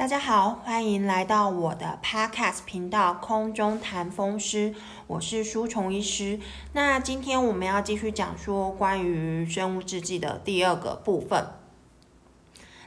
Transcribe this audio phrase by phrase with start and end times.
[0.00, 4.72] 大家好，欢迎来到我的 Podcast 频道《空中谈风湿》，
[5.06, 6.40] 我是舒虫医师。
[6.72, 11.48] 那今天我们要继续讲说关于生物制剂的第二个部分。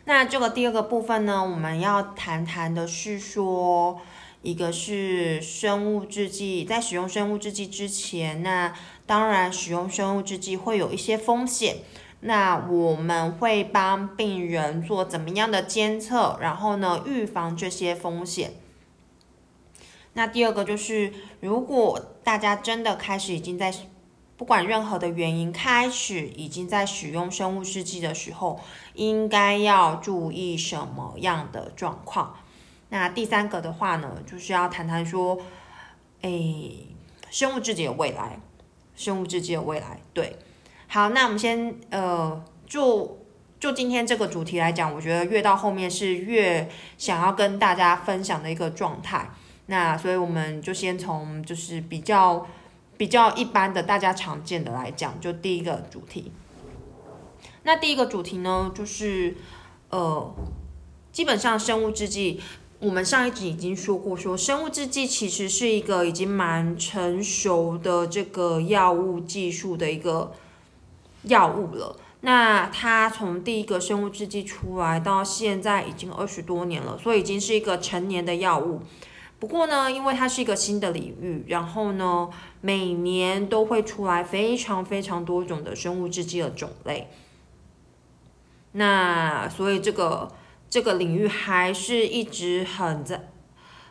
[0.05, 4.01] 那这个第二个部分呢，我们要谈谈的是说，
[4.41, 8.73] 一个是生物制剂在使用生物制剂之前，那
[9.05, 11.75] 当然使用生物制剂会有一些风险。
[12.25, 18.53] 那我们会帮病人做怎么样的监测，然后呢，预防这些风险。
[20.13, 23.73] 那第二个就是，如果大家真的开始已经在
[24.37, 28.61] 不管任何的原因开始已经在使用生物试剂的时候，
[28.93, 32.37] 应该要注意什么样的状况？
[32.87, 35.39] 那第三个的话呢，就是要谈谈说，
[36.21, 36.31] 哎，
[37.29, 38.39] 生物制剂的未来，
[38.95, 40.37] 生物制剂的未来，对。
[40.93, 43.17] 好，那我们先呃，就
[43.59, 46.69] 就今天这个主题来讲，我觉得越到后面是越
[46.99, 49.31] 想要跟大家分享的一个状态。
[49.65, 52.45] 那所以我们就先从就是比较
[52.95, 56.31] 比较一般的大家常见的来讲，就第一个主题。
[57.63, 59.35] 那第一个主题呢，就是
[59.89, 60.31] 呃，
[61.11, 62.39] 基本上生物制剂，
[62.77, 70.31] 我们上一集已经说过，说生物制剂其实是一个已经蛮成熟的这个药物技术的一个。
[71.23, 78.81] 药物了，那它从第一个生物制剂出来到现在已经二十多年了，所以已经是一个成年的药物。
[79.39, 82.29] 不过呢，因为它是一个新的领域，然后呢，
[82.61, 87.09] 每年都会出来非常非常多种的生物制剂的种类。
[88.73, 90.31] 那所以这个
[90.69, 93.29] 这个领域还是一直很在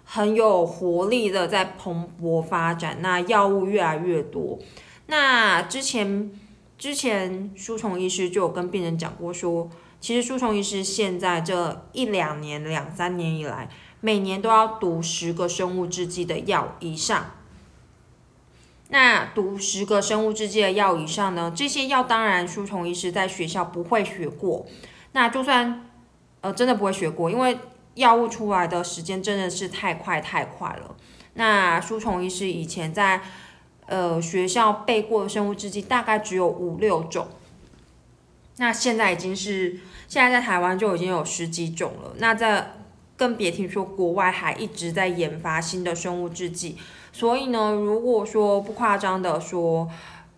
[0.05, 2.99] 很有活力的在蓬勃发展。
[3.01, 4.59] 那药物越来越多，
[5.07, 6.31] 那之前。
[6.79, 9.71] 之前书虫医师就有跟病人讲过，说
[10.01, 13.69] 其实书虫医师现在这一两年、两三年以来，
[14.01, 17.33] 每年都要读十个生物制剂的药以上。
[18.89, 21.53] 那读十个生物制剂的药以上呢？
[21.55, 24.67] 这些药当然书虫医师在学校不会学过。
[25.13, 25.89] 那就算
[26.41, 27.57] 呃真的不会学过，因为
[27.95, 30.97] 药物出来的时间真的是太快太快了。
[31.35, 33.23] 那书虫医师以前在
[33.93, 37.29] 呃，学校背过的生物制剂大概只有五六种，
[38.57, 42.15] 那现在已经是现在在台湾就已经有十几种了。
[42.17, 42.73] 那在
[43.19, 46.79] 更别听说国外还一直在研发新的生物制剂。
[47.13, 49.87] 所以呢，如果说不夸张的说，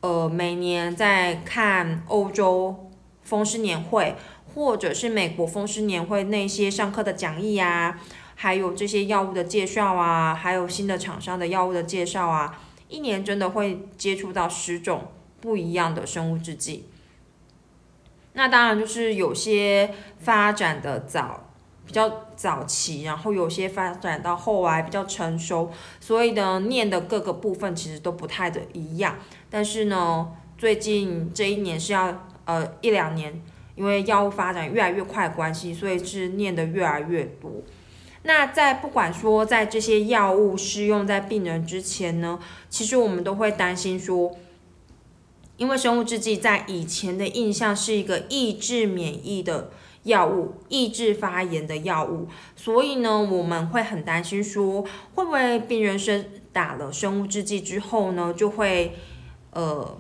[0.00, 2.90] 呃，每年在看欧洲
[3.22, 4.16] 风湿年会，
[4.52, 8.00] 或者是美国风湿年会那些上课的讲义啊，
[8.34, 12.58] 还有这些药物的介绍啊，还有新的厂商的药物的介绍啊。
[12.94, 15.08] 一年真的会接触到十种
[15.40, 16.84] 不一样的生物制剂，
[18.34, 21.50] 那当然就是有些发展的早，
[21.84, 29.18] 比较早期，然后有些发展到后来比较成熟，所以呢，念的各个部分其实都不太的一样。
[29.50, 33.42] 但是呢，最近这一年是要呃一两年，
[33.74, 37.50] 因为药物发展越来越快的关系，所以是念的越来越多。
[38.26, 42.38] 那在不管说在这些药物适用在病人之前呢，
[42.70, 44.34] 其实我们都会担心说，
[45.58, 49.70] 因为生物制剂在以前的印象是一个抑制免疫的
[50.04, 52.26] 药物，抑制发炎的药物，
[52.56, 54.80] 所以呢，我们会很担心说，
[55.14, 58.96] 会不会病人生打了生物制剂之后呢，就会
[59.50, 59.98] 呃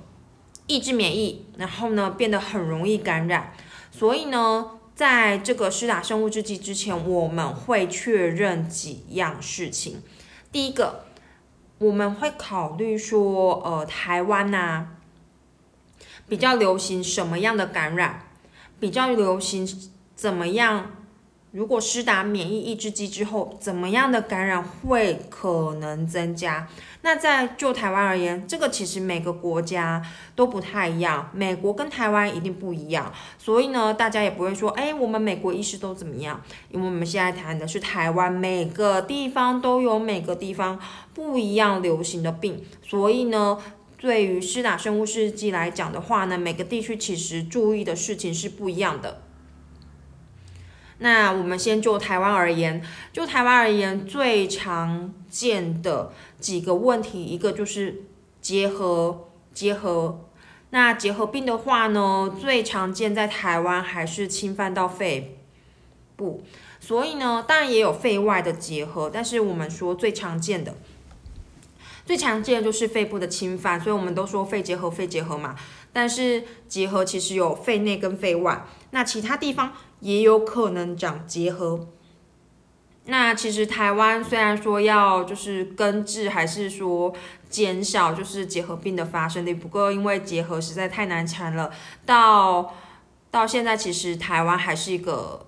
[0.66, 3.52] 抑制免疫，然后呢变得很容易感染，
[3.90, 4.70] 所以呢。
[4.94, 10.02] 在这个施打生物制剂之前，我们会确认几样事情。
[10.52, 11.06] 第一个，
[11.78, 14.86] 我们会考虑说，呃，台湾呐，
[16.28, 18.28] 比较流行什么样的感染？
[18.78, 19.68] 比较流行
[20.14, 21.03] 怎么样？
[21.54, 26.66] 如果施打免疫抑制剂之后，怎么样的感染会可能增加？
[27.02, 30.02] 那在就台湾而言，这个其实每个国家
[30.34, 36.42] 都不太一样，美国跟台湾一定不一样，所以呢，大家也不会说，哎，我们美国医师都怎么样？
[36.72, 40.80] 因为我们现在谈的是台湾，每个地方都有每个地方
[41.14, 43.56] 不一样流行的病，所以呢，
[43.96, 49.20] 对于施打生物试剂来讲的话呢，每个地区其实注意的事情是不一样的。
[50.98, 52.80] 那我们先就台湾而言，
[53.12, 58.02] 就台湾而言，最常见的几个问题，一个就是
[58.40, 60.20] 结核，结核。
[60.70, 65.38] 那结核病的话呢，最常见在台湾还是侵犯到肺
[66.16, 66.44] 部，
[66.80, 70.74] 所以呢，当然也有肺外的结核，但是我们说最常见的，
[72.06, 75.56] 最常见的就是肺部的侵犯，所以我们都说肺结核，肺结核嘛。
[75.92, 79.72] 但是结核其实有肺内跟肺外，那其他地方。
[80.04, 81.88] 也有可能长结核。
[83.06, 87.14] 那其实台湾虽然说要就是根治，还是说
[87.48, 91.70] 减少就是结核病的发生率，不过因为结核实在太难缠了，
[92.04, 92.74] 到
[93.30, 95.46] 到现在其实台湾还是一个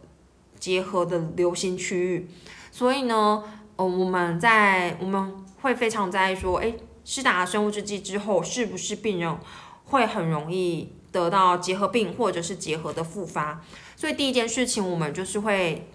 [0.59, 2.31] 结核的流行区域，
[2.71, 3.43] 所以呢，
[3.77, 6.75] 呃，我们在我们会非常在意说，哎，
[7.05, 9.39] 施打生物制剂之后，是不是病人
[9.85, 13.63] 会很容易得到结核病或者是结核的复发？
[13.97, 15.89] 所以第一件事情，我们就是会。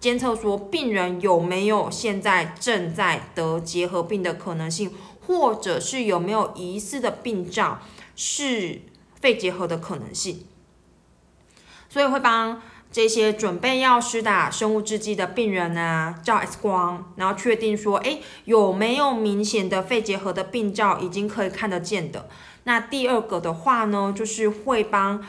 [0.00, 4.92] 监测说病人有没有现在正在得结核病的可能性，
[5.26, 7.78] 或者是有没有疑似的病灶
[8.14, 8.82] 是
[9.18, 10.44] 肺结核的可能性，
[11.88, 12.60] 所以会帮
[12.92, 22.28] 这些准备要施打生物制剂的病人呢照 X 光，然后确定说，哎，有没有明显的肺结核的病灶已经可以看得见的。
[22.64, 25.24] 那第二个的话呢，就是会帮。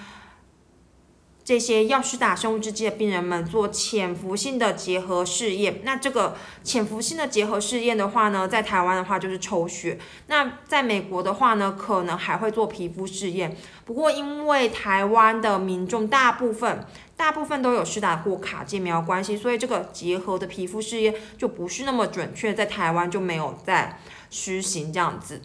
[1.46, 5.82] 这些要施打生物制剂的病人们做潜伏性的结合试验。
[5.84, 10.00] 那这个潜伏性的结合试验的话呢，在台湾的话就是抽血。
[10.26, 13.56] 那在美国的话呢，可能还会做皮肤试验。
[13.86, 16.84] 不过因为台湾的民众大部分
[17.16, 24.00] 大部分都有施打过卡介苗关系，所以这个结合的皮肤试验就不是那么准确，在台湾就没有在
[24.32, 25.44] 实行这样子。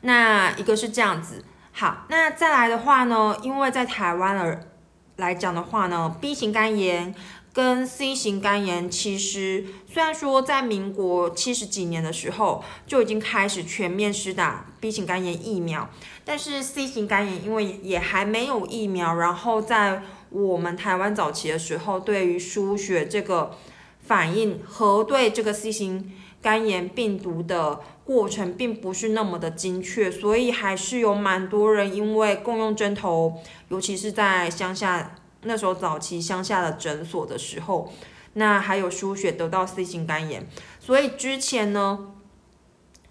[0.00, 1.44] 那一个是这样子。
[1.76, 3.36] 好，那再来的话呢？
[3.42, 4.68] 因为在台湾的
[5.16, 7.12] 来讲的话呢，B 型肝炎
[7.52, 15.90] 跟 C 型肝炎其实虽然说在民国七十几年的时候就已经开始全面施打 B 型肝炎疫苗，
[16.24, 20.00] 但是 C 型肝炎因为也还没有疫苗，然后在
[20.30, 23.56] 我们台湾早期的时候，对于输血这个
[24.04, 27.80] 反应核对这个 C 型肝炎病毒的。
[28.04, 33.40] 过程并不是那么的精确，所以还是有蛮多人因为共用针头，
[33.70, 37.90] 尤其是在乡下那时候早期乡下的诊所的时候，
[38.34, 40.46] 那还有输血得到 C 型肝炎。
[40.78, 42.12] 所以之前呢，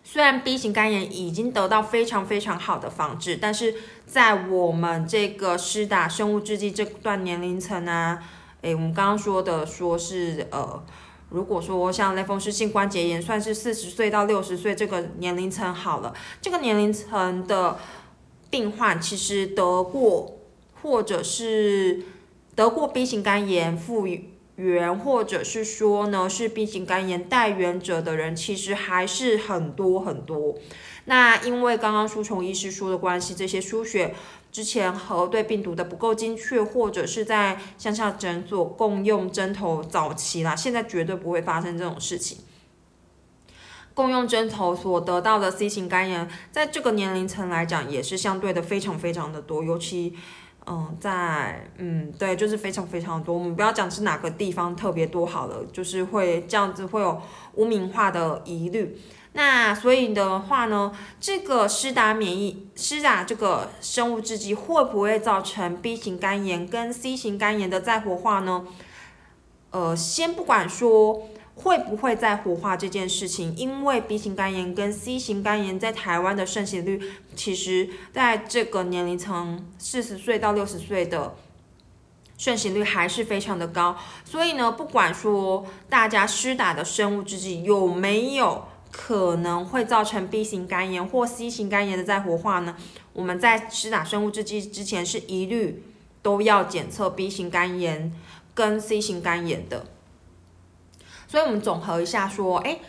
[0.04, 3.74] 虽然 B 型肝炎已经得到非常非常好的防治，但是
[4.06, 8.20] 在我们这个施打生物制剂这段年龄层呢，
[8.64, 10.84] 诶，我们刚刚说的说是呃。
[11.30, 17.80] 如果说像类风湿性关节炎，算是四十岁到六十岁这个年龄层好了，这个年龄层的
[18.52, 20.38] 病患其实得过
[20.84, 22.04] 或者是
[22.54, 24.08] 得过 B 型肝炎复
[24.58, 30.54] 原，或者是说呢是 B 型肝炎带源者的人，其实还是很多很多。
[31.06, 34.14] 那因为刚刚书虫医师说的关系，这些输血。
[34.54, 42.38] 之前核对病毒的不够精确，或者是在乡下诊所共用针头早期啦，现在绝对不会发生这种事情。
[43.96, 50.14] 共用针头所得到的 C 型肝炎，在这个年龄层来讲，也是相对的非常非常的多，尤其，
[50.68, 53.36] 嗯，在，嗯，对，就是非常非常多。
[53.36, 57.20] 我们不要讲是哪个地方特别多好了，就是会这样子会有
[57.56, 58.96] 污名化的疑虑。
[59.36, 68.68] 那所以的话呢，这个施打免疫施打这个生物制剂会不会造成 B 型肝炎跟 C 型肝炎的再活化呢？
[69.72, 77.02] 呃，先不管说会不会再活化这件事情，因为 B 型肝炎跟 C 型肝炎在台湾的盛行率，
[77.36, 81.34] 其实在这个年龄层四十岁到六十岁的
[82.38, 83.98] 盛行率还是非常的高。
[84.24, 88.66] 所以呢，不管说大家施打的生物制剂有没有。
[88.96, 92.78] 可能会造成 B 型肝炎或 C 型肝炎的再活化呢？
[93.12, 95.84] 我们在施打生物制剂之前是一律
[96.22, 98.14] 都要检测 B 型肝炎
[98.54, 99.88] 跟 C 型肝炎的。
[101.28, 102.80] 所以，我们总合一下说，哎，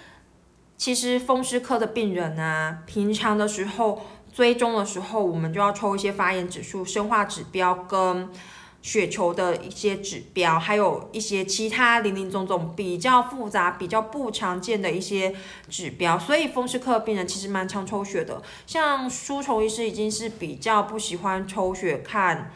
[0.76, 8.28] 其实风湿科的病人呢，平常的时候追踪的时候，我们就要抽一些发炎指数、生化指标跟。
[8.84, 15.34] 血球的一些指标，还有一些其他零零总总比较复杂、比较不常见的一些
[15.70, 18.42] 指标，所以风湿科病人其实蛮常抽血的。
[18.66, 22.52] 像输虫医师已经是比较不喜欢抽血看，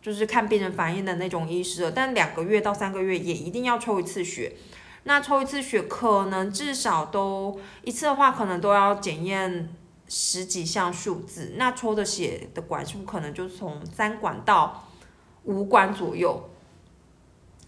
[0.00, 1.90] 就是看病人反应的那种医师了。
[1.90, 4.54] 但两个月到三个月也一定要抽一次血。
[5.02, 9.68] 那抽一次血可能至少都一次的话，可能都要检验
[10.08, 11.52] 十几项数字。
[11.56, 14.87] 那抽的血的管数可能就从三管到。
[15.48, 16.48] 五管左右。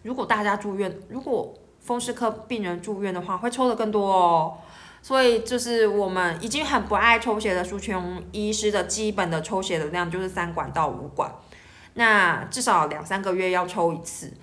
[0.03, 4.59] 如果大家住院，如果风湿科病人住院的话，会抽的更多哦。
[5.03, 11.35] 所以就是我们已经很不爱抽血的苏琼医师的基本的抽血的量就是三管到五管，
[11.95, 14.35] 那至少两三个月要抽一次。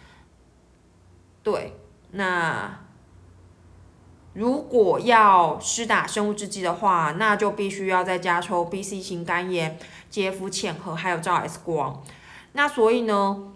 [1.44, 1.74] 对，
[2.12, 2.80] 那
[4.34, 9.78] 如果要施打生物制剂的话，那就必须要再加抽 B、C 型肝炎、
[10.10, 12.04] 结腹潜核，还有照 X 光。
[12.58, 13.54] 那所以呢，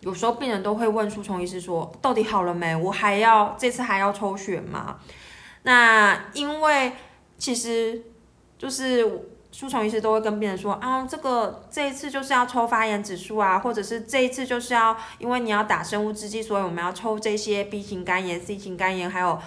[0.00, 2.76] 有时候病人都会问舒虫医师说，到底好了没？
[2.76, 4.98] 我还要这次还要抽血吗？
[5.62, 6.92] 那因为
[7.38, 8.04] 其实
[8.58, 19.40] 就是舒虫医师都会跟病人说啊，这个这一次就是要抽发炎指数啊，或者是这一次就是要因为你要打生物制剂，所以我们要抽这些 B 型肝炎、C 型肝炎，还有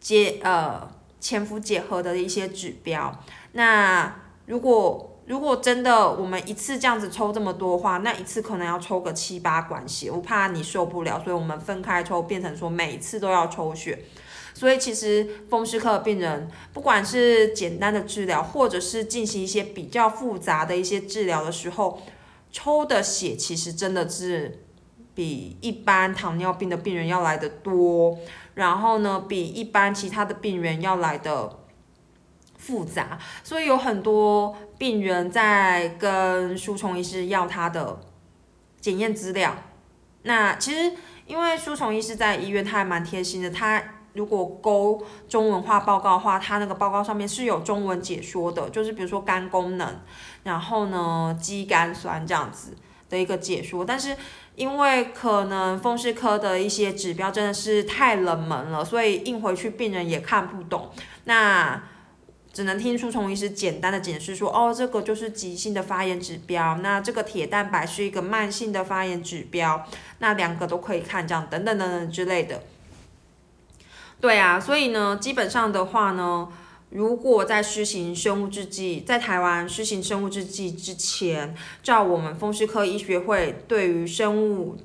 [0.00, 3.14] 结呃潜伏结合的一些指标。
[3.52, 14.04] 那如果如果真的我们一次这样子抽这么多话，那一次可能要抽个七八管血，我怕你受不了，所以我们分开抽，变成说每次都要抽血。
[14.52, 22.02] 所以其实风湿科的病人，不管是简单的治疗，或者是进行一些比较复杂的一些治疗的时候，
[22.52, 24.62] 抽的血其实真的是
[25.14, 28.18] 比一般糖尿病的病人要来的多，
[28.52, 31.60] 然后呢，比一般其他的病人要来的。
[32.64, 38.00] 复杂，所以有很多病人在跟舒虫医师要他的
[38.80, 39.54] 检验资料。
[40.22, 43.50] 那其实因为舒虫医师在医院，他还蛮贴心的。
[43.50, 43.82] 他
[44.14, 50.00] 如果勾中文化报告的话，他那个报告上面是有中文解说的，就是比如说肝功能，
[50.44, 52.74] 然后呢肌酐酸这样子
[53.10, 53.84] 的一个解说。
[53.84, 54.16] 但是
[54.54, 60.90] 因为可能风湿科的一些指标真的是太冷门了，所以印回去病人也看不懂。
[61.24, 61.82] 那
[62.54, 69.84] 只能听出从医师简单的解释说，哦，这个就是急性的发炎指标，那这个铁蛋白是一个慢性的发炎指标，
[70.20, 72.62] 那两个都可以看，这样等等等等之类的。
[74.20, 76.48] 对啊，所以呢，基本上的话呢，
[76.90, 84.76] 如果在施行生物制剂，在台湾施行生物制剂之前，照我们风湿科医学会对于生物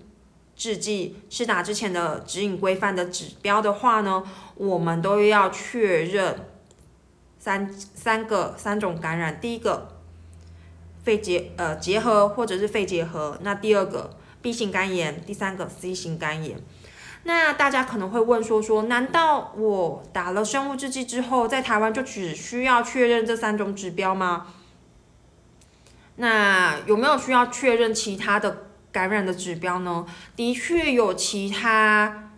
[0.55, 4.23] 制剂施打之前的指引规范的指标的话呢，
[4.55, 6.35] 我们都要确认。
[7.39, 9.97] 三三个三种感染，第一个
[11.03, 16.59] 肺结呃结核或者是肺结核，那第二个 B 型肝炎，第三个 C 型肝炎。
[17.23, 24.47] 那大家可能会问说说，难道我打了生物制剂之后，在台湾就只需要确认这三种指标吗？
[26.15, 30.05] 那有没有需要确认其他的感染的指标呢？
[30.35, 32.31] 的确有其他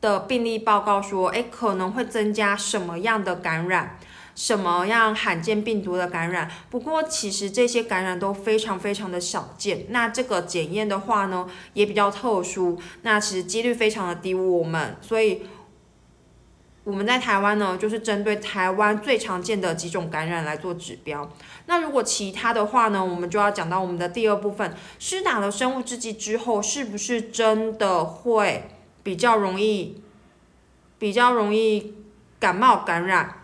[0.00, 3.98] 的病例报告说，哎，可能会增加什么样的感染？
[4.38, 6.48] 什么样罕见病毒的感染？
[6.70, 9.86] 不过其实这些感染都非常非常的少见。
[9.88, 12.78] 那这个检验的话呢，也比较特殊。
[13.02, 14.32] 那其实几率非常的低。
[14.32, 15.42] 我们所以
[16.84, 21.28] 我们在台湾呢，就是针对台湾最常见的几种感染来做指标。
[21.66, 28.70] 那如果其他的话呢，我们就要讲到我们的第二部分：施打了生物制剂之后，是不是真的会
[29.02, 30.00] 比较容易、
[30.96, 31.96] 比较容易
[32.38, 33.37] 感冒感染？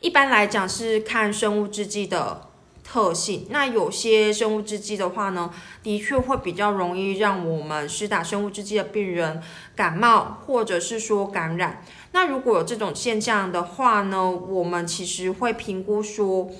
[0.00, 2.48] 一般来讲是看生物制剂的
[2.82, 5.52] 特性，那有些生物制剂的话呢，
[5.82, 9.42] 的确会比较容易让我们施打生物制剂的病人
[9.76, 11.84] 感冒，或者是说感染。
[12.12, 16.50] 那如果有这种现象的话呢，我们其实会评估说，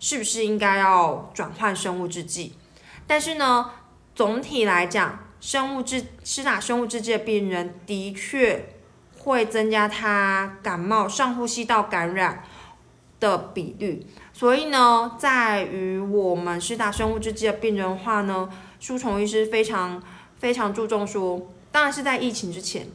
[0.00, 2.54] 是不是应该要转换生物制剂。
[3.06, 3.70] 但是呢，
[4.14, 8.68] 总体来讲，生物制施打生物制剂的病人的确
[9.20, 12.42] 会增加他感冒、上呼吸道感染。
[13.22, 18.50] 的比率，所以呢，在于我们施打生物制剂的病人的话呢，
[18.80, 20.02] 舒虫医师非常
[20.38, 22.88] 非常注重说，当然是在疫情之前，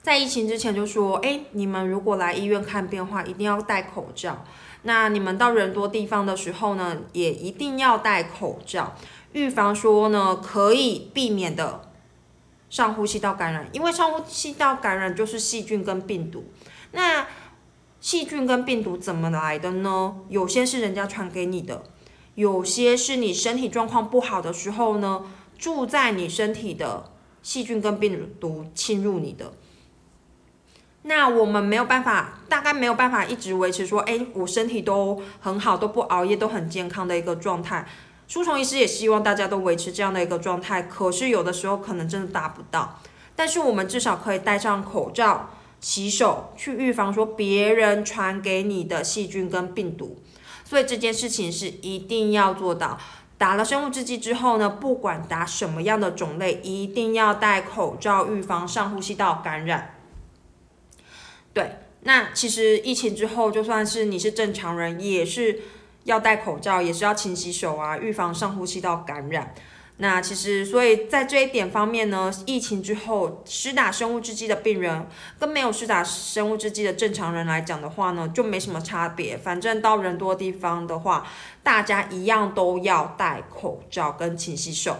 [0.00, 4.42] 在疫情之前就说，哎，你们如果来医院看病的话，一定要戴口罩。
[4.82, 8.96] 那你们到人多地方的时候呢，也一定要戴口罩，
[9.32, 11.82] 预防说呢可以避免的
[12.70, 16.46] 上呼吸道感染，因为上呼吸道感染就是细菌跟病毒，
[16.92, 17.26] 那。
[18.00, 20.18] 细菌跟病毒怎么来的呢？
[20.28, 21.82] 有些是人家传给你的，
[22.36, 25.24] 有些是你身体状况不好的时候呢，
[25.58, 27.10] 住在你身体的
[27.42, 29.52] 细菌跟病毒侵入你的。
[31.02, 37.88] 那我们没有办法，大概没有办法一直维持说，哎，我身体都很好，都不熬夜，都很健康的一个状态。
[38.28, 43.00] 舒虫医师也希望大家都维持这样的一个状态，可是有的时候可能真的达不到。
[43.34, 45.50] 但是我们至少可以戴上口罩。
[45.80, 50.18] 洗手去预防说别人传给你的细菌跟病毒，
[50.64, 52.98] 所以这件事情是一定要做到。
[53.36, 59.94] 打了生物制剂之后呢，不管打什么样的种类，一定要戴口罩预防上呼吸道感染。
[61.52, 65.60] 对，那其实疫情之后，就算是你是正常人，也是
[66.02, 69.54] 要戴口罩，也是要勤洗手啊，预防上呼吸道感染。
[70.00, 75.08] 那其实，所以在这一点方面呢，疫情之后施打生物制剂的病人
[75.40, 79.36] 跟没有施打生物制剂的正常人来讲的话呢，就没什么差别。
[79.36, 81.26] 反正到人多地方的话，
[81.64, 84.96] 大家一样都要戴口罩跟勤洗手。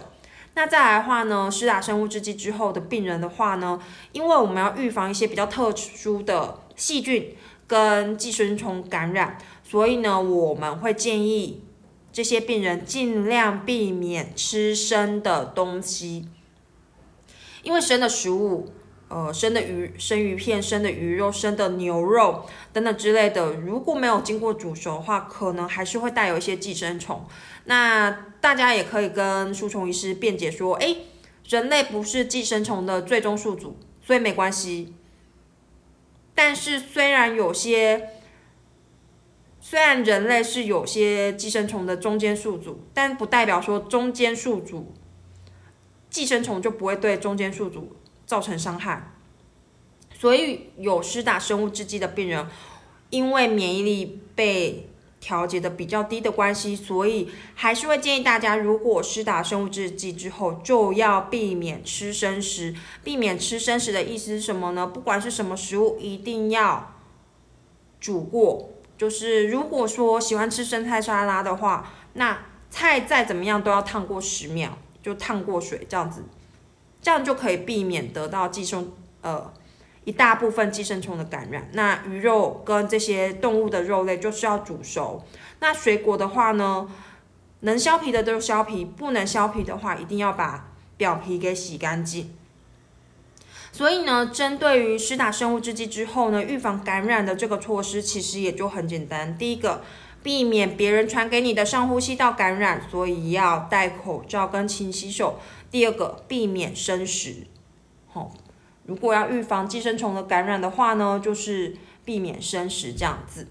[0.55, 3.79] 那再来的话呢，施打生物制剂之后的病人的话呢，
[4.11, 11.63] 因为我们要预防一些比较特殊的细菌跟寄生虫感染，所以呢，我们会建议
[12.19, 16.27] 这些病人尽量避免吃生的东西，
[17.63, 18.73] 因为生的食物。
[19.07, 27.25] 呃，生的鱼、生鱼片、生的鱼肉、生的牛肉等等之类的，如果没有经过煮熟的话，可能还是会带有一些寄生虫。
[27.63, 28.11] 那
[28.41, 30.95] 大家也可以跟书虫医师辩解说，哎，
[31.47, 34.93] 人类不是寄生虫的最终宿主，所以没关系。
[36.35, 38.09] 但是虽然有些，
[39.69, 44.93] 虽然人类是有些寄生虫的中间宿主，但不代表说中间宿主
[46.09, 47.95] 寄生虫就不会对中间宿主。
[48.25, 49.11] 造成伤害，
[50.15, 52.47] 所以有施打生物制剂的病人，
[53.09, 54.87] 因为免疫力被
[55.19, 62.75] 调节的比较低的关系，所以还是会建议大家，如果施打生物制剂之后，就要避免吃生食。
[63.03, 64.85] 避免吃生食的意思是什么呢？
[64.85, 66.93] 不管是什么食物，一定要
[67.99, 68.69] 煮过。
[68.99, 72.37] 就是如果说喜欢吃生菜沙拉的话，那
[72.69, 76.25] 菜再怎么样都要烫过十秒，就烫过水这样子。
[77.01, 78.91] 这样就可以避免得到寄生
[79.21, 79.53] 呃
[80.03, 81.69] 一大部分寄生虫的感染。
[81.71, 85.23] 那鱼肉跟这些动物的肉类就是要煮熟。
[85.61, 86.89] 那水果的话呢，
[87.61, 92.35] 能削皮的都削皮，不能削皮的话，一定要把表皮给洗干净。
[93.71, 99.37] 所以呢，针对于施打生物制剂之后呢，预防感染的这个措施其实也就很简单。
[99.37, 99.83] 第一个，
[100.21, 105.39] 避免别人传给你的上呼吸道感染，所以要戴口罩跟勤洗手。
[105.71, 107.47] 第二个，避免生食，
[108.07, 108.31] 好，
[108.85, 113.47] 如果要预防寄生虫的感染的话呢，就是避免生食这样子。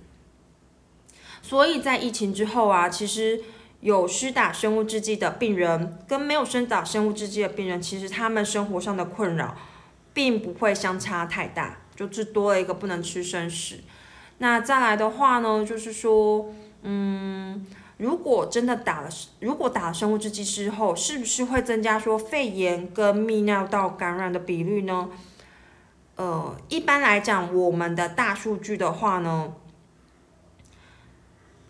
[1.40, 3.40] 所以在疫情之后啊，其实
[3.80, 9.56] 有施打生物制剂的病人跟没有施打生物制剂的病人，其实他们生活上的困扰
[10.18, 13.78] 并不会相差太大，就是多了一个不能吃生食。
[14.38, 16.52] 那再来的话呢，就是说，
[16.82, 17.64] 嗯。
[17.98, 19.08] 如果真的打了，
[19.40, 25.08] 如果打了生物制剂之后，是不是会增加说肺炎跟泌尿道感染的比率呢？
[26.14, 29.52] 呃，一般来讲，我们的大数据的话呢，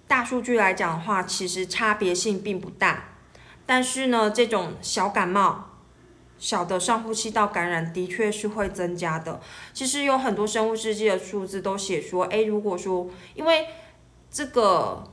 [0.07, 3.05] 大数据来讲的话，其实差别性并不大。
[3.65, 5.68] 但是呢，这种小感冒、
[6.39, 9.41] 小的上呼吸道感染的确是会增加的。
[9.73, 13.67] 其实有很多生物制剂的数字都写说，哎，如果说因为
[14.31, 15.05] 这个。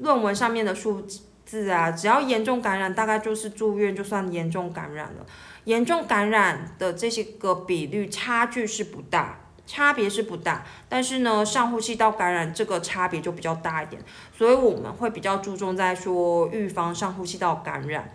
[0.00, 1.04] 论文上面的数
[1.44, 5.26] 字啊，只要严重感染，大概就是住院就算严重感染了。
[5.64, 10.64] 严重感染的这些个比率差距是不大，差别是不大。
[10.88, 14.00] 但是呢，上呼吸道感染这个差别就比较大一点，
[14.32, 18.08] 所以我们会比较注重在说预防上呼吸道感染。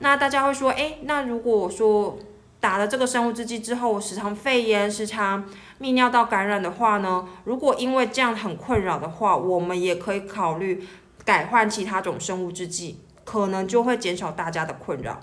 [0.00, 2.18] 那大家会说，哎，那如果说
[2.58, 5.48] 打了这个生物制剂之后，时常肺炎、时常
[5.80, 7.26] 泌尿道感染的话呢？
[7.44, 10.86] 如果因为这样很困扰的话，我们也可以考虑。
[11.22, 15.20] 改换其他种生物制剂，可能就会减少大家的困扰。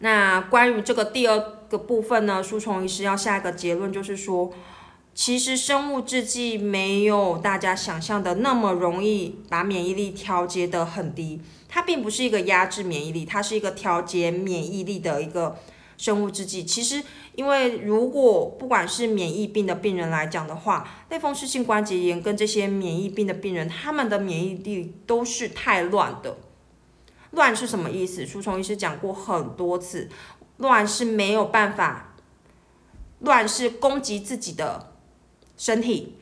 [0.00, 4.52] 那关于这个第二个部分呢，书虫医师要下一个结论就是说，
[5.14, 15.56] 其实生物制剂没有大家想象的那么容易把免疫力调节的很低，它并不是一个压制免疫力，它是一个调节免疫力的一个。
[15.96, 17.00] 生物制剂其实，
[17.36, 26.36] 因为如果不管是免疫病的病人来讲的话，类风湿性关节炎跟这些免疫病的病人，他们的免疫力都是太乱的。
[27.30, 28.26] 乱是什么意思？
[28.26, 30.10] 书虫医师讲过很多次，
[30.56, 32.16] 乱是没有办法，
[33.20, 34.93] 乱是攻击自己的
[35.56, 36.14] 身体，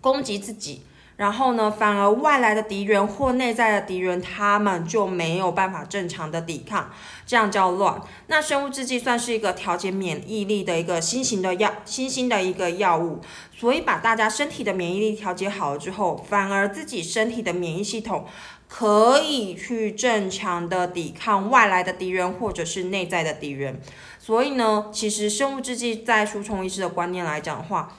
[0.00, 0.82] 攻击自己。
[1.16, 6.90] 然后呢，反而外来的敌人或内在的敌人，他们就没有办法正常的抵抗，
[7.26, 8.00] 这样叫乱。
[8.26, 13.20] 那生物制剂算是一个调节免疫力的一个新型的药，新兴的一个药物，
[13.54, 18.26] 所以把大家身体的免疫力调节好了之后，反而自己身体的免疫系统
[18.66, 23.80] 可以去正常的抵抗外来的敌人或者是内在的敌人。
[24.18, 27.96] 所以呢，其实生物制剂在输虫医师的观念来讲的话，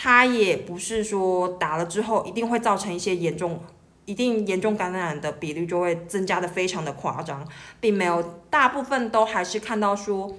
[0.00, 3.60] 它也不是说打了之后一定会造成一些严重、
[4.04, 7.44] 一定严重感染的比率就会增加的非常的夸张，
[7.80, 10.36] 并没有，大部分都还是看到说，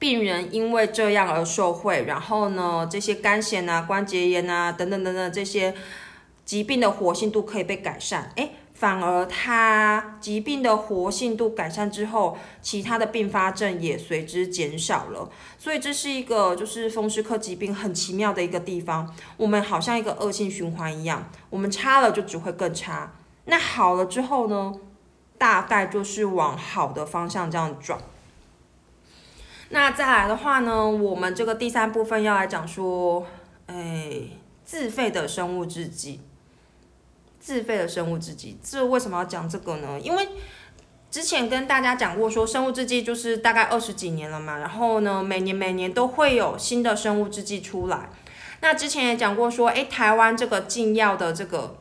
[0.00, 5.72] 病人因为这样而受惠，然后呢，这些肝炎啊、关节炎啊等等等等这些
[6.44, 8.50] 疾病的活性度可以被改善，哎。
[8.74, 15.30] 反而他疾病的活性度改善之后，其他的并发症也随之减少了。
[15.58, 19.14] 所以这是一个就是风湿科疾病很奇妙的一个地方。
[19.36, 23.12] 我们好像一个恶性循环一样，我们差了就只会更差。
[23.44, 24.74] 那好了之后呢，
[25.38, 27.98] 大概就是往好的方向这样转。
[29.70, 33.26] 那再来的话呢，我们这个第三部分要来讲说，
[33.66, 34.22] 哎，
[34.64, 36.20] 自费的生物制剂，
[37.42, 39.98] 自费的生物制剂，这为什么要讲这个呢？
[40.00, 40.28] 因为
[41.10, 48.10] 之前跟大家讲过，说生物制剂就是大概二十几年了嘛，然后呢，每年每年都会有新的生物制剂出来。
[48.60, 51.78] 那之前也讲过说，哎，台湾这个禁药的这个，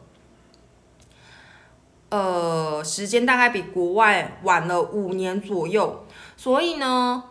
[2.10, 7.26] 呃，时间大概比国外晚了五年左右，所以呢。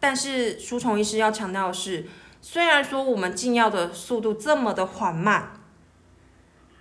[0.00, 2.06] 但是书虫医师要强调的是，
[2.40, 5.57] 虽然说我们禁药的速度这么的缓慢，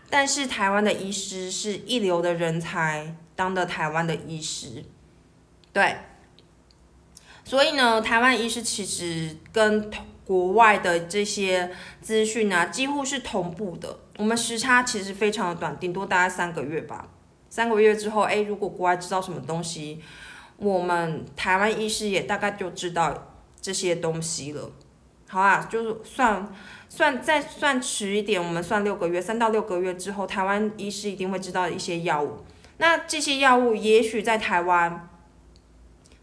[0.10, 4.84] 但是台湾的医师是一流的人才，当的台湾的医师，
[5.74, 5.98] 对，
[7.44, 9.92] 所以呢，台湾医师其实跟
[10.26, 14.00] 国外的这些资讯啊，几乎是同步的。
[14.18, 17.10] 我们时差其实非常的短，顶多大概三个月吧。
[17.50, 20.02] 三个月之后，哎，如果国外知道什么东西。
[20.60, 24.72] 我们台湾医师也大概就知道这些东西了，
[25.28, 26.52] 好啊，就是算
[26.98, 32.40] 算再算迟一点，我们算六个月，三到六个月之后，台湾医师一定会知道一些药物。
[32.80, 35.08] 那这些药物也许在台湾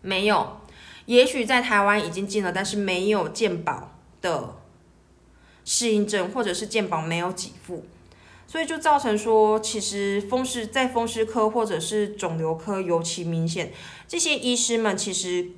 [0.00, 0.58] 没有，
[1.06, 4.56] 也许在台湾已经进了，但是没有健保的
[5.64, 7.86] 适应症，或者是健保没有给付。
[8.48, 13.72] 所以就造成说，其实风湿在风湿科或者是肿瘤科尤其明显。
[14.08, 15.50] 这些医师们其实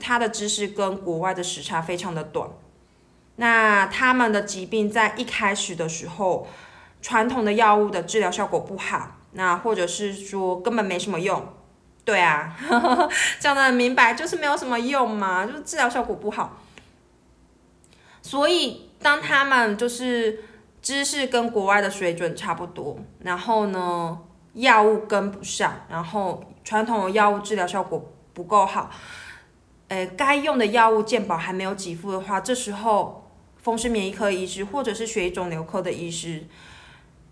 [0.00, 2.50] 他的知识跟国外的时差非常的短。
[3.38, 6.46] 那他们的疾病在一开始的时候，
[7.02, 11.54] 传统的药物的治疗效果不好，那或者是说根本没什么用。
[12.04, 12.56] 对啊，
[13.40, 16.60] 讲的很明白，就是没有什么用嘛，就是治疗效果不好。
[18.22, 20.44] 所以当他们就是。
[20.80, 24.16] 知识跟国外的水准差不多，然后呢，
[24.54, 28.88] 药物跟不上，然后传统的药物治疗效果不够好，
[29.88, 33.27] 诶，该用的药物健保还没有给付的话，这时候
[33.68, 36.44] 风湿免疫科医师或者是血液肿瘤科的医师，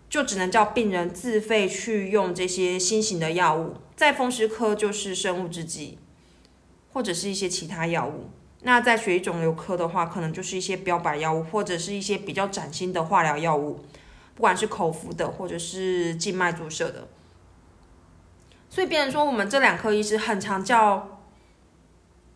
[0.07, 5.97] 就只能叫病人自费去用这些新型的药物，在风湿科就是生物制剂，
[6.93, 8.29] 或者是一些其他药物。
[8.61, 13.79] 那在血液肿瘤科的话，可能就是一些标靶药物，或者是一些比较崭新的化疗药物，
[14.35, 17.07] 不管是口服的或者是静脉注射的。
[18.69, 21.23] 所以别人说我们这两科医师很常叫，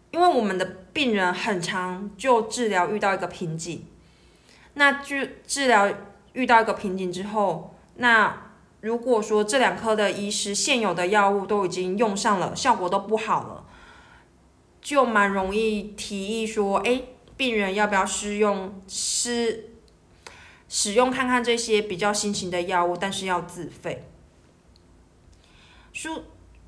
[0.10, 3.86] 因为我们的病人很常就治疗遇到一个瓶颈，
[4.74, 5.92] 那治治疗
[6.34, 13.66] 遇到一个瓶颈之后，那如果说这两科的医师现有的药物都已经用上了，效果都不好了。
[14.82, 17.04] 就蛮容易提议说，哎，
[17.38, 19.70] 病人要不要试用试
[20.68, 24.08] 使用看看这些比较新型的药物，但是要自费。
[25.94, 26.24] 书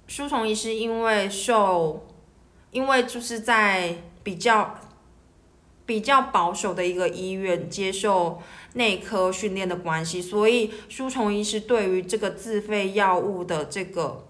[0.05, 2.05] 书虫医师因为受，
[2.69, 4.77] 因为就是在比较
[5.85, 8.41] 比较保守的一个医院接受
[8.73, 14.25] 内科训练的关系，所以书虫医师对于这个自费药物的这个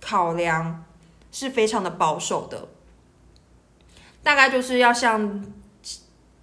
[0.00, 0.84] 考量
[1.30, 2.68] 是非常的保守的。
[4.22, 5.44] 大概就是要像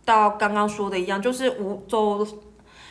[0.06, 2.26] 到刚刚说的一样，就是无走，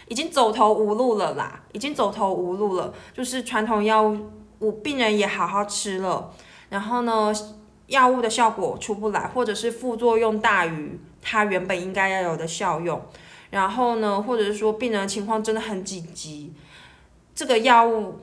[0.09, 2.93] 已经走投无路了啦，已经走投无路了。
[3.15, 4.15] 就是传统药
[4.61, 6.35] 物，病人也好好吃了，
[6.69, 7.33] 然后呢，
[7.87, 13.01] 药物的效果出不来，或者是副作用大于它原本应该要有的效用，
[13.51, 16.53] 然后呢，或者是说病人情况真的很紧急，
[17.35, 18.21] 这个药物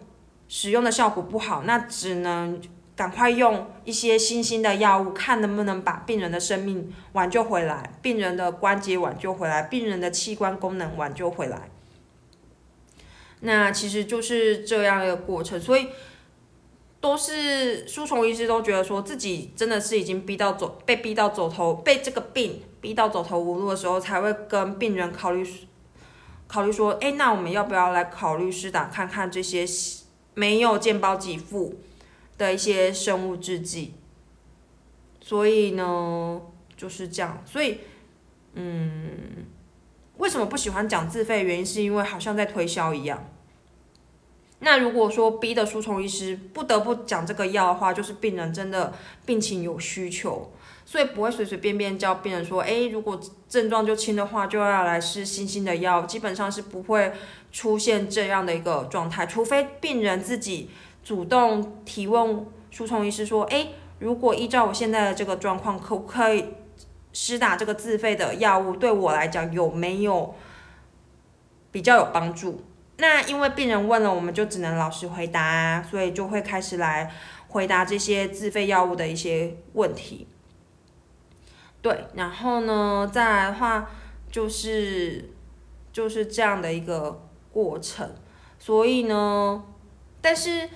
[0.47, 2.61] 使用的效果不好，那只能。
[2.99, 11.69] 赶快用一些新兴的药物，看能不能把病人的生命挽救回来，病人的关节挽救回来，病人的器官功能挽救回来。
[13.39, 15.87] 那其实就是这样一个过程，所以
[17.01, 25.47] 都是书虫医师都觉得说自己真的是已经逼到走，被逼到走投，被这个病逼到走投无路的时候，才会跟病人考虑
[26.47, 29.65] 考虑说，哎，那我们要不要来考虑施打看看这些
[30.33, 31.79] 没有健保给付。
[32.39, 33.95] 的一些生物制剂，
[35.19, 36.41] 所以呢
[36.77, 37.79] 就是这样，所以
[38.53, 39.45] 嗯，
[40.15, 41.43] 为什么不喜欢讲自费？
[41.43, 43.29] 原因是因为好像在推销一样。
[44.59, 48.93] 那如果说逼的输虫医师不得不讲这个药的话，就是病人真的
[49.25, 50.51] 病情有需求，
[50.85, 57.11] 所以不会随随便便叫病人说，哎，如果症状就轻的话，就要来试新兴的药，基本上是不会
[57.51, 60.69] 出现这样的一个状态，除非病人自己。
[61.01, 66.45] 主动提问输虫医师说：“哎，如果依照我现在的这个状况，可不可以
[67.13, 68.75] 施打这个自费的药物？
[68.75, 70.35] 对我来讲有没有
[71.71, 72.61] 比较有帮助？
[72.99, 77.11] 那因为病人问了，我们就只能老实回答，所以就会开始来
[77.47, 80.27] 回答这些自费药物的一些问题。
[81.81, 83.89] 对，然后呢，再来的话
[84.29, 85.31] 就是
[85.93, 88.13] 就是这样的一个过程，
[88.59, 89.63] 所以呢，
[90.19, 90.67] 但是，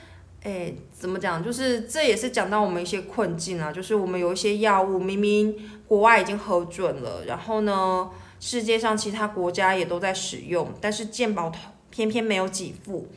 [0.44, 1.44] 哎，怎么讲？
[1.44, 5.54] 就是这也是讲到我们一些困境啊，就是我们有一些药物明明
[5.86, 8.10] 国外已经核准了，然后呢，
[8.40, 11.50] 世界上其他国家也都在使用，但是健保
[11.94, 13.08] 偏偏没有给付，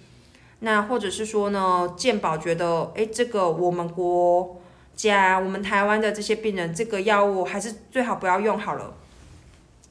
[0.59, 4.61] 那或者是说呢，健保觉得，哎，这个我们国。
[4.97, 8.95] 家我们台湾的这些病人，这个药物还是最好不要用好了，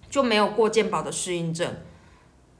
[0.09, 1.75] 就没有过健保的适应症。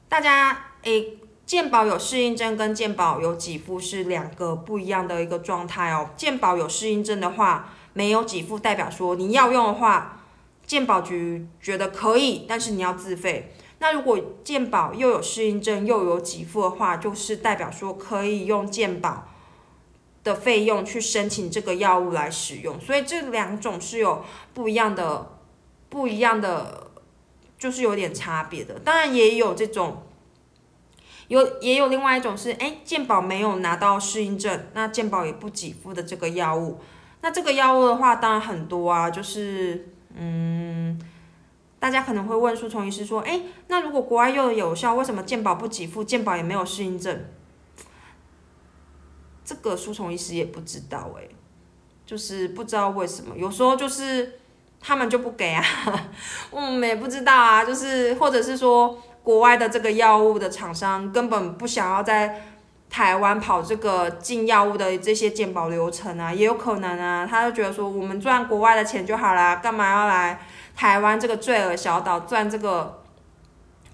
[0.07, 6.11] 大家诶，健保有适应症跟健保有给付是两个不一样的一个状态哦。
[6.15, 10.21] 健保有适应症的话，没有给付，代表说你要用的话，
[10.67, 13.54] 健保局觉得可以，但是你要自费。
[13.79, 19.29] 那如果健保又有适应症又有给付的话，就是代表说可以用健保。
[20.25, 25.37] 的费用去申请这个药物来使用，所以这两种是有不一样的、
[25.87, 26.89] 不一样的，
[27.59, 28.79] 就是有点差别的。
[28.79, 30.01] 当然也有这种，
[31.27, 36.79] 有也有另外一种是，哎，健保没有拿到适应症，那健保也不给付的这个药物。
[37.21, 40.64] 那这个药物的话，当然很多啊，就是嗯，
[41.85, 47.25] 大家可能会问苏崇医师说，哎，那如果国外又有效，为什么健保不给付，健保也没有适应症？
[49.45, 51.27] 这个书虫医师也不知道哎，
[52.03, 54.39] 就是不知道为什么，有时候就是
[54.81, 55.63] 他们就不给啊，
[56.49, 62.41] 我们也不知道啊，就是或者是说国外的这个药物的厂商根本不想要在
[62.89, 70.39] 台湾跑这个进药物的这些鉴保流程啊，也有可能啊，他就觉得说我们赚国外的钱就好啦，干嘛要来
[70.75, 73.03] 台湾这个罪恶小岛赚这个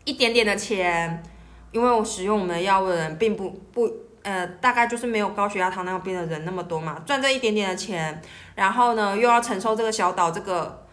[0.04, 1.24] 一点点的钱？
[1.72, 3.90] 因为我使用我们的药物的人并不不。
[4.24, 8.22] 呃，大概就是没有高血压、糖尿病的人那么多嘛，赚这一点点的钱，
[8.54, 10.86] 然后呢又要承受这个小岛这个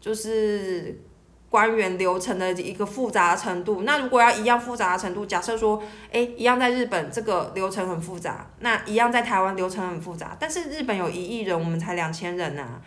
[0.00, 1.00] 就是
[1.48, 3.82] 官员流程的一个复杂程度。
[3.82, 12.80] 那如果要一样复杂的程度，假设说，哎，一样在日本这个流程很复杂，那一样在台湾流程很复杂，但是日本有一亿人，我们才两千人呐，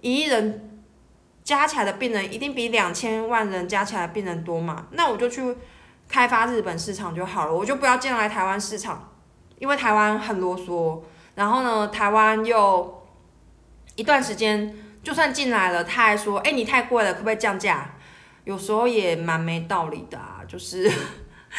[0.00, 0.75] 一亿人
[1.46, 4.88] 加起来的病人一定比两千万人加起来病人多嘛？
[4.90, 5.56] 那我就去
[6.08, 9.12] 开发日本市场就好了，我就不要进来台湾市场。
[9.58, 11.00] 因为台湾很啰嗦，
[11.36, 13.06] 然后呢，台湾又
[13.94, 17.94] 一段时间就算进来了，他还说：“哎，你太贵了，可不可以降价？”
[18.44, 20.92] 有时候也蛮没道理的啊，就是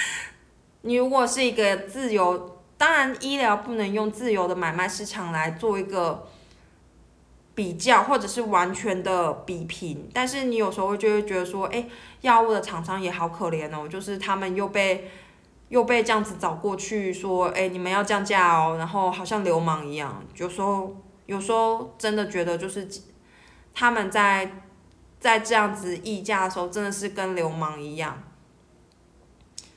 [0.84, 6.28] 你如果是一个自由，当然医疗不能用自由的买卖市场来做一个
[7.58, 11.90] 比较，或者是完全的比拼，但是你有时候就会觉得说：“哎，
[12.22, 15.10] 药物的厂商也好可怜哦，就是他们又被。”
[15.70, 20.24] 又被这样子找过去说，哎，你们要降价哦，然后好像流氓一样。
[20.38, 22.88] 有时候，有时候真的觉得就是
[23.74, 24.50] 他们在
[25.20, 28.24] 在这样子议价的时候，真的是跟流氓一样。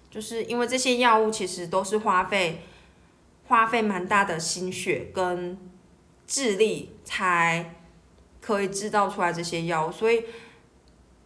[0.08, 2.62] 就是因为这些药物其实都是花费
[3.48, 5.58] 花费蛮大的心血跟
[6.30, 7.74] 智力才
[8.40, 10.24] 可以制造出来这些药，所以。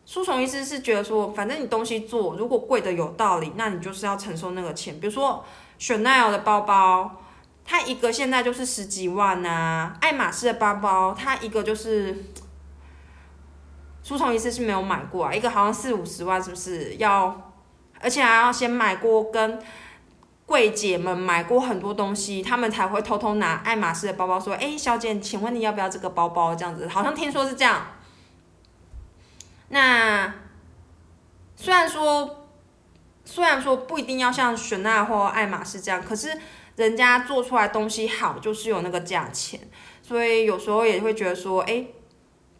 [0.06, 5.00] 书虫医师是觉得说，反正你东西做，如果贵的有道理，那你就是要承受那个钱。
[5.00, 5.42] 比如说
[5.80, 7.22] ，Chanel 的包包，
[7.64, 12.22] 它一个现在就是十几万呐；爱马仕的包包，它一个就是，
[14.02, 16.96] 书虫医师是没有买过啊，一个好像四五十万，是不是？
[16.96, 17.54] 要，
[17.98, 19.58] 而且还要先买过跟
[20.46, 26.54] 柜姐们买过很多东西，他们才会偷偷拿爱马仕的包包说，哎，小姐，请问你要不要这个包包？
[26.54, 27.86] 这样子，好像听说是这样。
[29.68, 30.34] 那
[31.56, 32.48] 虽然说，
[33.24, 36.38] 虽然说不一定要像雪奈或爱马仕这样，可是
[36.76, 39.58] 人家做出来东西好，就是有那个价钱，
[40.02, 41.86] 所以有时候也会觉得说，哎，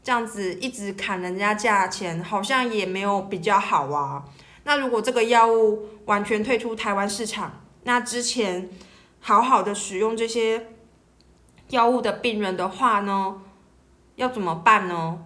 [0.02, 4.24] 这样子一直砍人家价钱，好像也没有比较好啊。
[4.64, 8.68] 那如果这个药物完全退出台湾市场，那之前
[9.20, 10.66] 好好的使用这些
[11.68, 13.36] 药物的病人的话呢，
[14.16, 15.18] 要怎么办呢？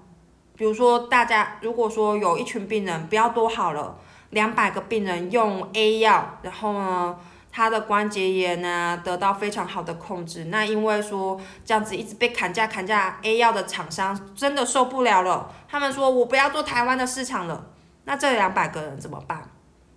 [0.56, 3.96] 比如说，大家如果说有一群病人，不要多好了，
[4.30, 7.16] 两百个病人用 A 药，然后呢，
[7.52, 10.46] 他的关节炎呢得到非常好的控制。
[10.46, 17.70] 那因为说这样子一直被砍价砍价，A 药的厂商真的受不了了，他们说我不要做台湾的市场了。
[18.04, 19.48] 那这两百个人怎么办？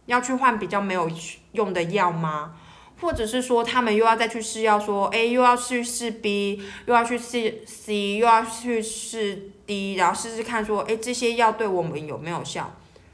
[0.06, 1.10] 要去换比较没有
[1.54, 2.54] 用的药吗？
[3.00, 12.72] 或者是说，他们又要再去试药，说，哎，又要去试 B，又要去试 C，又要去试 D，然后试试看，说，哎，这些药对我们有没有效？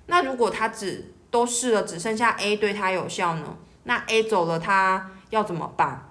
[0.08, 3.56] 那如果他只都试了，只剩下 A 对他有效呢？
[3.84, 6.10] 那 A 走了，他要怎么办？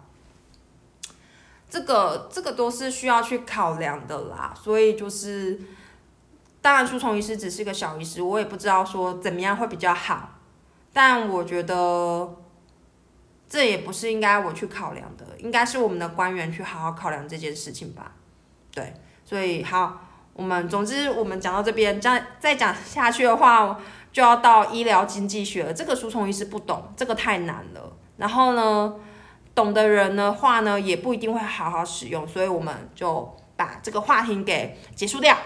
[1.69, 5.61] 这个这个都是需要去考量的啦，所以就是，
[6.63, 10.36] 当然，输虫医师只是个小医师，我也不知道说怎么样会比较好，
[10.97, 12.37] 但我觉得
[13.47, 18.13] 这也不是应该我去考量的，应该是我们的官员去好好考量这件事情吧。
[18.73, 20.01] 对，所以好，
[20.33, 23.79] 我们总之我们讲到这边，再再讲下去的话，
[24.11, 25.75] 就要到医疗经济学了。
[25.75, 27.93] 这个输虫医师不懂，这个太难了。
[28.17, 28.95] 然后呢？
[29.55, 35.37] 懂的人的话呢，也不一定会好好使用，所以我们就把这个话题给结束掉。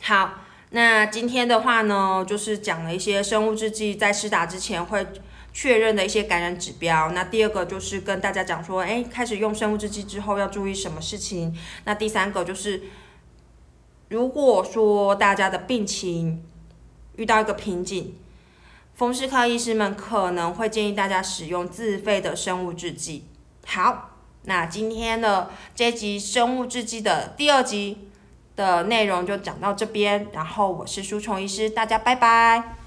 [0.00, 0.30] 好，
[0.74, 5.06] 那今天的话呢，就是讲了一些生物制剂在施打之前会
[5.52, 7.12] 确认的一些感染指标。
[7.12, 11.56] 那第二个就是跟大家讲说，哎，开始用生物制剂之后要注意什么事情。
[11.84, 12.82] 那第三个就是，
[14.08, 16.44] 如果说大家的病情
[17.14, 18.16] 遇到一个瓶颈。
[18.96, 23.24] 风湿科医师们可能会建议大家使用自费的生物制剂。
[23.66, 24.10] 好，
[24.42, 28.08] 那今天的这集生物制剂的第二集
[28.56, 32.83] 的内容就讲到这边，然后我是书虫医师，大家拜拜。